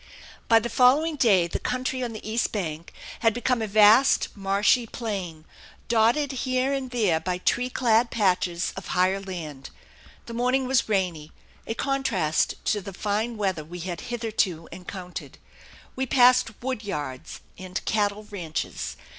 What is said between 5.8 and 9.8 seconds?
dotted here and there by tree clad patches of higher land.